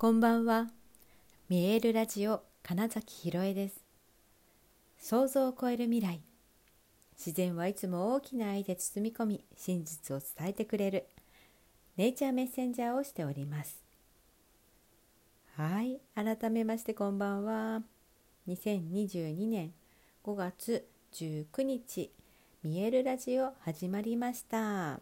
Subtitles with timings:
[0.00, 0.68] こんばんは。
[1.50, 3.84] 見えるラジオ金崎ひろえです。
[4.98, 6.22] 想像を超える未来。
[7.18, 11.06] 自然はいつも大きな愛で包み込み、真実を伝えてくれる
[11.98, 13.82] ネイチャーメッセンジャーをしております。
[15.58, 17.82] はい、改めましてこんばんは。
[18.48, 19.74] 2022年
[20.24, 22.10] 5月19日、
[22.62, 24.98] 見えるラジオ始まりました。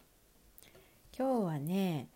[1.17, 2.09] 今日はね、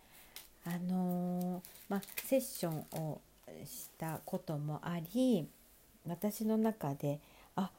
[0.64, 3.20] あの、まあ、セッションを
[3.64, 5.46] したこともあり
[6.06, 7.20] 私の中で
[7.56, 7.70] あ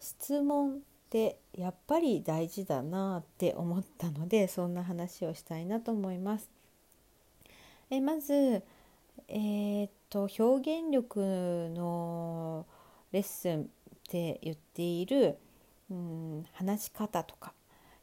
[0.00, 0.78] 質問っ
[1.10, 6.50] てやっぱり大事だなって思ったのでそんな話をしたいなと思います。
[7.90, 8.62] えまず、
[9.28, 12.64] えー、っと表現力の
[13.12, 13.64] レッスンっ
[14.08, 15.36] て言っている、
[15.90, 17.52] うん、話し方とか、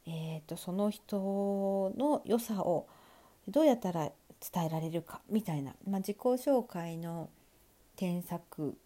[0.06, 2.88] えー、っとその人の良さを
[3.48, 4.12] どうやったら
[4.54, 7.30] 伝えられるかみたいな、まあ、自己紹介の
[7.96, 8.78] 添削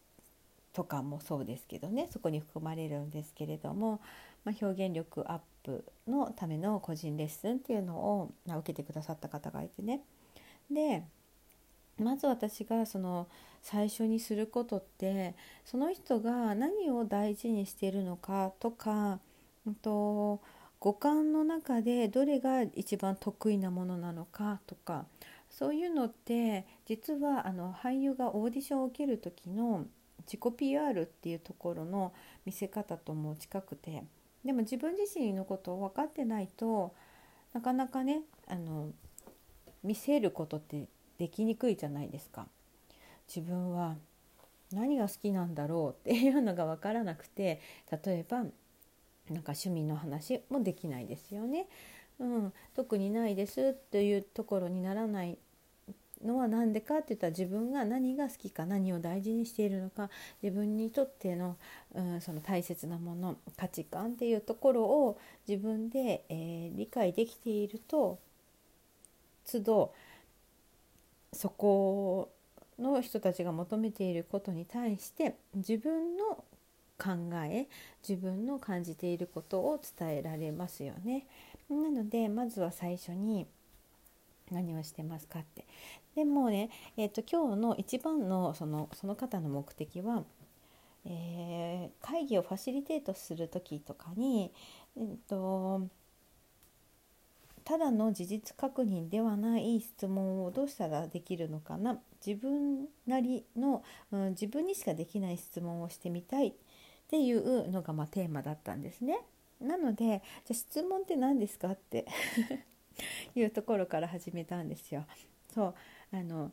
[0.74, 2.08] とかもそうですけどね。
[2.12, 4.02] そこに含まれるんですけれども、
[4.44, 10.02] まあ、表現力アップのための個人レッスンっていうのを、受けてくださった方がいてね。
[10.72, 11.04] で
[12.00, 13.28] まず私がその
[13.62, 19.20] 最初にすることってその人が何を大事にしているのかとか、
[19.68, 20.42] うんと
[20.80, 25.06] 五感の中でどれが一番得意なものなのかとか
[25.58, 29.86] そういうのって実はあの俳優がオーディションを受ける時の
[30.26, 32.12] 自己 PR っていうところの
[32.44, 34.04] 見せ方とも近くて
[34.44, 36.96] でも自分自身のことを分かってないと
[37.54, 38.90] なかなかねあの
[39.84, 40.88] 見せることって
[41.20, 42.48] できにくいじゃないですか。
[43.28, 43.96] 自分は
[44.72, 47.62] 何が好きなんだろうっていうのが分からなくて
[48.04, 51.68] 例えばなんか趣味の話もできないですよね。
[52.20, 55.38] うん、特にないですっていうところにならない
[56.24, 60.10] のは何でかって言ったら自分が何が好きか何を大事にしているのか
[60.42, 61.58] 自分にとっての,、
[61.94, 68.20] うん、その大切なもの価値観っていうところを自分で、えー、理解できていると
[69.52, 69.94] 都度
[71.34, 72.32] そこ
[72.80, 76.44] の人たちが求めていることに対して自分の
[76.98, 77.12] 考
[77.46, 77.68] え
[78.08, 81.26] 自分の感じていることを伝えられますよね。
[81.70, 83.48] なのでまずは最初に
[84.52, 85.66] 何をしてますかって。
[86.16, 90.24] でもね、えーと、今日の一番のそのその方の目的は、
[91.06, 94.52] えー、会議をファシリテートする時とかに、
[94.98, 95.88] えーと、
[97.64, 102.00] ただの事実確認ではない質問をどうしたらできるのかな。
[102.26, 106.54] 自分なりの、うん、自分にしかできない質問をしてみたい。
[107.04, 109.20] っていうのが、まあ、テーマだったんですね。
[109.62, 112.08] なのでじゃ質問って何ですかって。
[113.36, 115.06] いうところから始めたんですよ。
[115.54, 115.76] そう
[116.12, 116.52] あの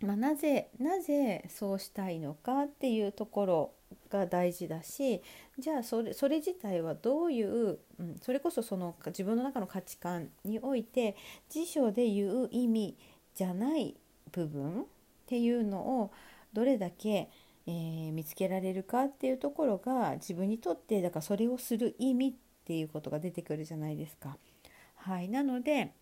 [0.00, 3.72] まあ、なぜなぜそうしたいのかっていうところ
[4.10, 5.22] が大事だし
[5.58, 11.16] じゃあそれそれ自体はどういう、うん、それこそその自分の中の価値観において
[11.48, 12.96] 辞書で言う意味
[13.34, 13.96] じゃない
[14.32, 14.84] 部分っ
[15.26, 16.10] ていうのを
[16.52, 17.30] どれだけ、
[17.66, 22.32] えー、見つけられるかっていうところが自分にとってだからそれをする意味っ
[22.64, 24.36] ていうことが出てくるじゃないですか。
[25.06, 25.92] はい、なので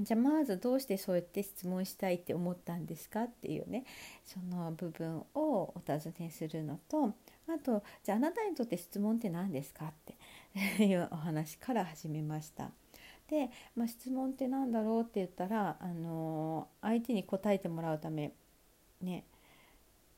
[0.00, 3.84] じゃあまずどうしてそうやって質問したいって思ったんですかっていうね
[4.24, 7.14] その部分をお尋ねするのと
[7.48, 9.92] あとじゃああなたにとって質問って何ですかっ
[10.76, 12.72] ていうお話から始めました。
[13.28, 18.32] で、まあ、質問って何だろうって言ったら、あのー、相手に答えてもらうため
[19.00, 19.24] ね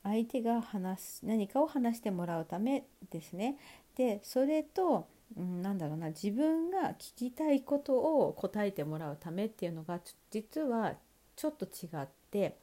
[0.01, 3.57] 相手が話す何かを話してもらうためですね。
[3.95, 5.07] でそれと
[5.37, 9.99] うん、なんだろうな自分が聞きたいことを答えてもらうためっていうのが
[10.29, 10.95] 実は
[11.35, 12.57] ちょっと違って、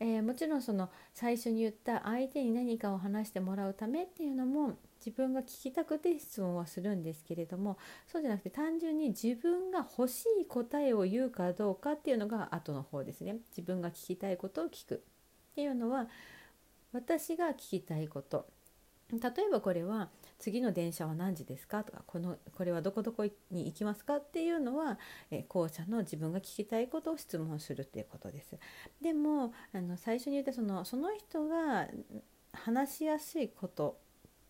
[0.00, 7.76] えー、もちろんその最初に言った相手に何かを話してもらうためっていうのも自分が聞きたくて質問はするんですけれども
[8.06, 13.38] そうじゃなくて単純に自分が欲しい答えを言うかどうかっていうのが後の方ですね。
[13.50, 16.06] 自分が聞きたいことを聞くっていうのは
[16.92, 18.46] 私が聞きたいこと。
[19.12, 20.08] 例えばこれは
[20.42, 21.84] 次の電車は何時ですか？
[21.84, 24.16] とかこのこれはどこどこに行きますか？
[24.16, 24.98] っていうのは、
[25.30, 28.58] え校舎の自分が聞きたいことを質問するっていうことです。
[29.00, 31.86] でもあの最初に言ったそのその人が
[32.52, 33.96] 話しやすいこと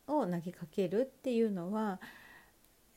[0.09, 2.01] を投げかけるっていうのは、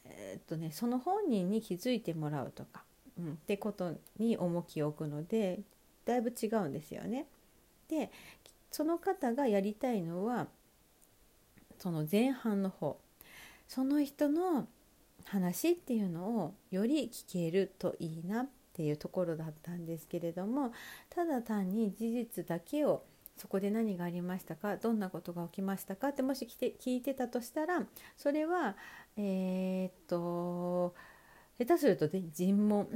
[0.06, 2.84] えー、っとね、その本人に気づいてもらうとか、
[3.20, 5.60] うん、ってことに重きを置くので
[6.06, 7.26] だいぶ違うんですよね。
[7.90, 8.10] で
[8.72, 10.48] その方がやりたいのは
[11.78, 13.00] その前半の方。
[13.68, 14.68] その人の
[15.26, 20.72] 話っていうのをより聞けるといいなっていうところだったんですけれども
[21.10, 23.04] ただ単に事実だけを
[23.38, 27.84] そこで何がありましたかどんなことが起きましたかってもし聞いてたとしたら
[28.16, 28.76] それは
[29.18, 30.94] えー、っと
[31.58, 32.88] 下手すると、ね、尋問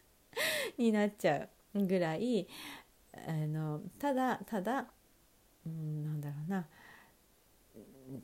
[0.78, 2.46] になっちゃうぐらい
[3.26, 4.86] あのただただ、
[5.66, 6.66] うん、なんだろうな。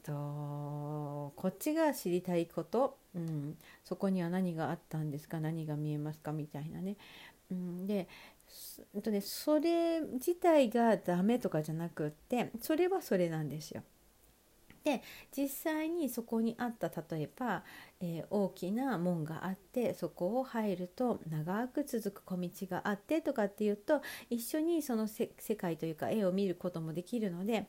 [0.03, 0.13] と
[1.37, 6.97] こっちが知りたいこと、うん、そこには何があったんですか何が見えますかみたいなね。
[7.51, 8.09] うん、で
[9.03, 13.83] とねそれ自体がダメとかじゃなくってそれはそれなんですよ。
[14.85, 15.01] で
[15.37, 17.63] 実際にそこにあった例えば、
[18.01, 27.69] えー、大きな門があってそこを入ると長く続く小道があってとかっていうと一緒にその世界というか絵を見ることもできるので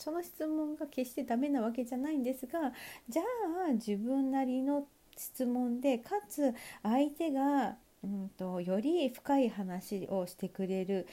[0.00, 2.72] その質問が決してダメなわけじゃないんですが
[3.08, 3.22] じゃ
[3.68, 4.86] あ自分なりの
[5.16, 11.06] 質問でかつ相手が、うんと、より深い話をしてくれる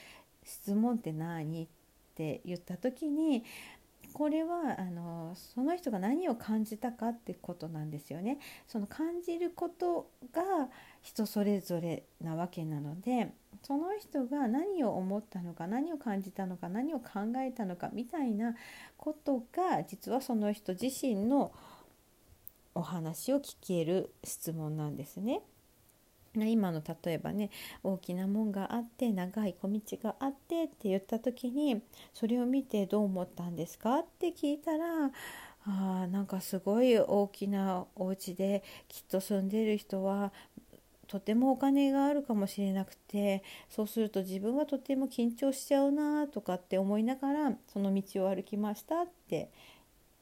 [0.44, 1.68] 質問って何っ
[2.14, 3.44] て言った時に
[4.14, 8.38] これはあのその人が何を感じたかってことなんですよね。
[8.66, 10.70] その感じることが
[11.02, 18.54] 人それぞれなわけなのでその人が何を思ったのか何を感じたのか何を考えたのかみたいな
[18.96, 21.52] ことが実はその人自身の
[22.74, 25.42] お話を聞ける質問なんですね。
[26.34, 27.50] 今の例えばね
[27.82, 31.82] 大きな門があって長い小道があってって言った時に
[32.14, 34.00] それを見てどう思ったんですか？
[34.00, 35.10] って聞いたら
[35.66, 40.32] あなんかすごい大きなお家できっと住んでる人は
[41.08, 49.50] とてもお金があるかもしれなくてそうすると自分はとても緊張しちゃうなとかって思いながらその道を歩きましたって、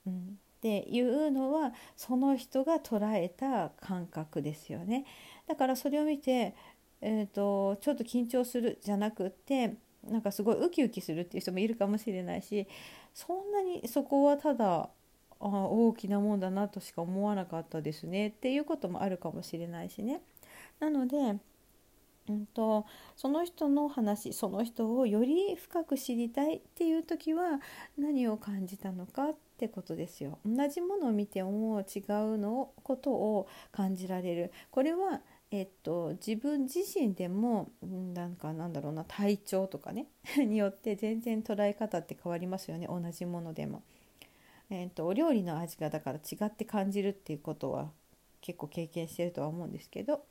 [0.06, 5.04] うん、っていうのはその人が捉えた感覚ですよね。
[5.46, 6.54] だからそれを見て、
[7.00, 9.74] えーと、ちょっと緊張するじゃなくって
[10.08, 12.66] なんかすごいウキウキするっていう人もいるかもしれないし
[13.12, 14.88] そんなにそこはただ
[15.40, 20.22] あ大きなもんだなとしか思わなかったですねっていうこともあるかもしれないしね。
[20.80, 21.38] なので、
[22.28, 22.86] うんと、
[23.16, 27.60] その人の話その人をより深く知りたいっていう時は
[27.96, 30.38] 何を感じたのかってことですよ。
[30.44, 35.20] 同じものを見ても違うのことを感じられるこれは
[35.52, 43.82] えっと、自分自身でもなんかなんだろうな体調とかね によって全然捉え方って変わりますよね同じものでも。
[44.68, 47.92] えっと、お料理の味がだから違って感じるっていうことは
[48.40, 50.24] 結構経験してるとは思うんですけど、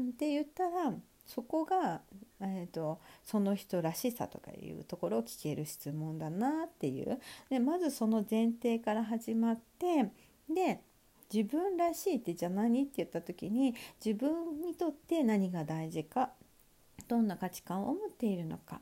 [0.00, 0.94] って言ったら
[1.26, 2.02] そこが、
[2.40, 7.18] えーと、その人らしさとかいうところを聞ける質問だなっていう。
[7.50, 10.10] でまずその前提から始まって
[10.48, 10.80] で
[11.32, 16.30] 自分らしいってじゃあ何って言った時に自分にとって何が大事か
[17.08, 18.80] どんな価値観を持っているのか、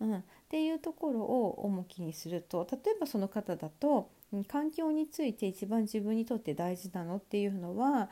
[0.00, 4.10] うん、っていうところを重きにすると例えばその方だと
[4.48, 8.08] 環境について一番自分にとって大事なのっていうのは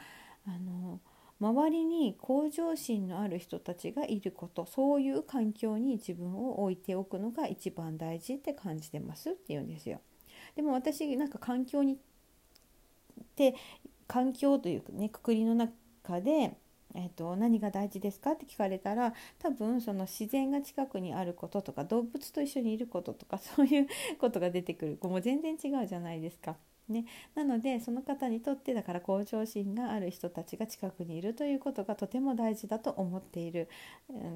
[0.46, 1.00] あの
[1.40, 10.00] 周りに向上心のある人たちがいることそういう環境に自分を置いておくのが一番大事って感じてますって言うんですよ。
[10.54, 11.98] でも私なんか環境に
[13.36, 13.54] で
[14.06, 16.58] 環境というねくくりの中で、
[16.94, 23.86] えーと、何が大事ですかって聞かれたら多分その自然が近くにあることとか動物と一緒にいることとかそういう
[24.18, 26.56] ことが出てくるもう全然違うじゃないですか。
[26.90, 33.68] ね、なのでその方にとってだから向上心がある人たちが近くにいるということがとても大事だと思っている。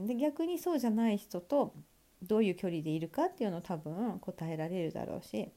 [0.06, 1.74] で逆にそうじゃない人と
[2.22, 5.50] どういう距離でいるかっていうのを多分答えられるだろうし。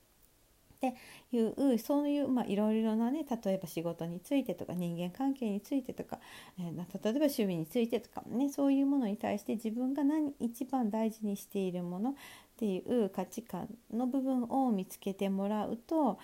[0.77, 0.95] って
[1.31, 6.19] いうそういういろいろなね例えば仕事についてとか人間関係についてとか、
[6.59, 12.13] えー、例えば趣味についてとかねそういうものに対して自分が何一番大事にしているものっ
[12.57, 16.19] ていう価値観の部分を見つけてもらうと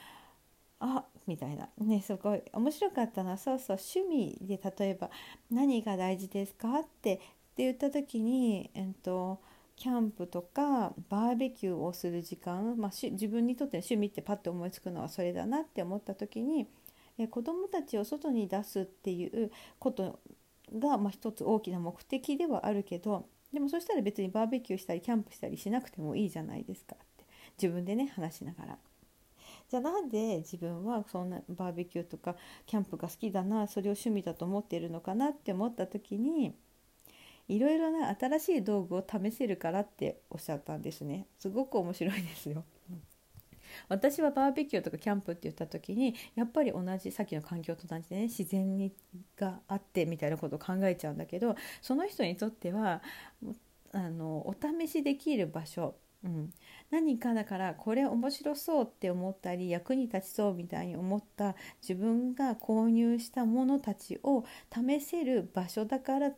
[0.85, 1.69] あみたいな。
[1.77, 3.37] ねすごい面白かったな。
[3.37, 5.09] そうそう趣味で例えば
[5.49, 6.79] 何が大事ですか？
[6.79, 7.17] ってっ
[7.55, 9.39] て言った時にえっと
[9.75, 16.67] キャンプとかバーベキューをする時間、まあ、自分にとっての趣味ってパッと思いつくのはそれだなって思った時に
[17.17, 20.19] え子どもたちを外に出すっていうこと
[20.77, 27.25] が、まあ、一つ大きな目的ではあるけどでもそしたら別にバーベキューしたりキャンプしたりしなくてもいいじゃないですかって
[27.61, 28.77] 自分でね話しながら。
[29.73, 32.35] じゃあなんで自分はそんなバーベキューとか
[32.67, 36.53] キャンプが好きだなそれを趣味だと思っているのかなって思った時に
[37.47, 42.63] いろいろな新しい道具を試せるからっておっしゃったんですねすごく面白いですよ。
[43.89, 48.93] 私はバーベキューとかキャンプって言った時にやっぱり同じさっきの環境と同じでね自然に
[49.35, 53.01] があってみたいなことを考えちゃうんだけどその人にとっては
[53.91, 56.53] あのお試しできる場所うん、
[56.89, 66.37] 何かだからこれ面白そうって思ったり役に立ちそうみたいに思った自分が購入したものたちを試せる場所だから好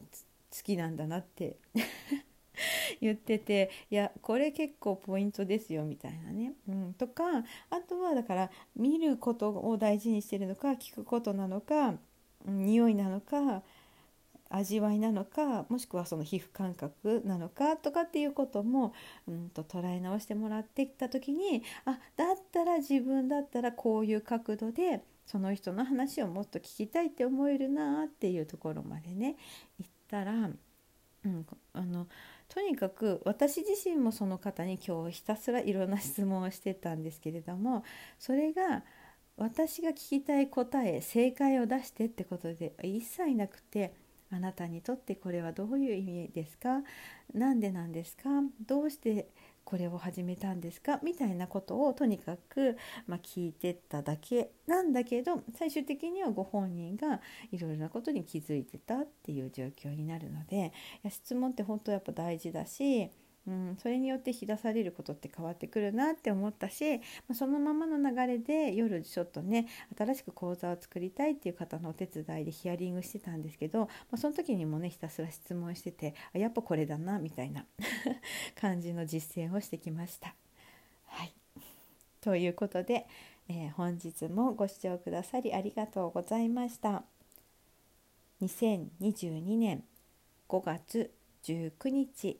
[0.64, 1.58] きなんだなって
[3.02, 7.24] 言ってていやこれ結構ポイントですよみたいなね、うん、とか
[7.70, 11.96] あとはだから見ることを大事にしてるのか聞くことなのか、
[12.46, 13.64] 匂いなのか
[14.50, 18.94] 味わいなのかもしくはその皮膚感覚なのかとかっていうことも、
[19.28, 29.36] うんと、捉え直してもらってきた時にあだったら自分だったらこういう角度でその人の話をもっと聞きたいって思えるなっていうところまでね
[29.80, 32.08] 行ったら、うん、あの
[32.48, 37.84] とにかく私自身もその方に今日ひたすらいろんな質問をしてたんですけれども
[38.20, 38.84] それが
[39.38, 43.94] 私が聞きたい答え正解を出してってことで一切なくて
[44.32, 46.82] あなたにとってこれはどういう意味ですか？
[47.34, 48.30] 何でなんですか？
[48.66, 49.30] どうして
[49.64, 51.00] これを始めたんですか？
[51.04, 52.78] みたいなことをとにかく、
[53.08, 54.52] まあ、聞いてっただけ。
[54.68, 60.62] なんだけど最終的にはご本人がいろいろなことに気づいてたっていう状況になるのでい
[61.04, 63.12] や質問って本当やっぱ大事だし
[63.48, 77.66] うん、それによって引き出されることって変わってくるなって思ったし、まあ、そのままの流れで夜ちょっとね新しく講座を作りたいっていう方のお手伝いでヒアリングしてたんですけど、まあ、その時にもねひたすら質問しててあやっぱこれだなみたいな
[78.60, 80.36] 感じの実践をしてきました。
[81.06, 81.34] はい
[82.22, 83.06] ということで、
[83.48, 87.04] えー、本日もご視聴くださりありがとうございました。
[88.42, 89.84] 2022年
[90.50, 91.12] 5月
[91.44, 92.40] 19日